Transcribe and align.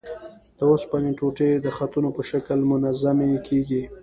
د 0.57 0.59
اوسپنې 0.71 1.11
ټوټې 1.17 1.49
د 1.65 1.67
خطونو 1.77 2.09
په 2.15 2.21
شکل 2.29 2.59
منظمې 2.71 3.31
کیږي. 3.47 3.83